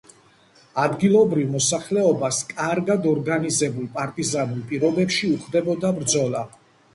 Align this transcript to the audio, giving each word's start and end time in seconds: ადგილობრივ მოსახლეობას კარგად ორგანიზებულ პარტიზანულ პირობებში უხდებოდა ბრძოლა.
ადგილობრივ 0.83 1.51
მოსახლეობას 1.55 2.39
კარგად 2.53 3.05
ორგანიზებულ 3.11 3.85
პარტიზანულ 3.99 4.65
პირობებში 4.73 5.31
უხდებოდა 5.37 5.95
ბრძოლა. 6.01 6.45